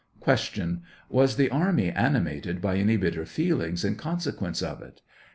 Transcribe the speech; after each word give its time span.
y. 0.25 0.35
Was 1.09 1.35
the 1.35 1.51
army 1.51 1.91
animated 1.91 2.59
by 2.59 2.77
any 2.77 2.97
bitter 2.97 3.23
feelings 3.23 3.85
ia 3.85 3.93
consequence 3.93 4.63
of 4.63 4.81
it? 4.81 5.01
A. 5.05 5.09